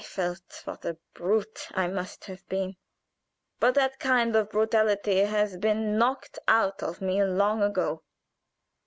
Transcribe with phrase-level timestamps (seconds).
[0.01, 2.73] I felt what a brute I must have been,
[3.59, 8.01] but that kind of brutality has been knocked out of me long ago.